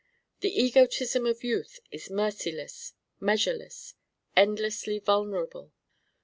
[0.39, 3.93] The egotism of youth is merciless, measureless,
[4.35, 5.73] endlessly vulnerable.